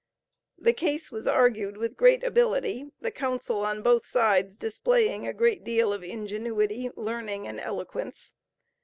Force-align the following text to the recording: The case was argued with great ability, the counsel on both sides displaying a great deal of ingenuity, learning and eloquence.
The 0.57 0.73
case 0.73 1.11
was 1.11 1.27
argued 1.27 1.77
with 1.77 1.95
great 1.95 2.23
ability, 2.23 2.89
the 3.01 3.11
counsel 3.11 3.59
on 3.63 3.83
both 3.83 4.07
sides 4.07 4.57
displaying 4.57 5.27
a 5.27 5.31
great 5.31 5.63
deal 5.63 5.93
of 5.93 6.03
ingenuity, 6.03 6.89
learning 6.95 7.47
and 7.47 7.59
eloquence. 7.59 8.33